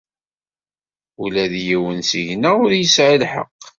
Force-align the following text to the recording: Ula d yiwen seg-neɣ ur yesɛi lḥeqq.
Ula 1.23 1.45
d 1.51 1.53
yiwen 1.65 1.99
seg-neɣ 2.09 2.55
ur 2.63 2.71
yesɛi 2.75 3.15
lḥeqq. 3.23 3.51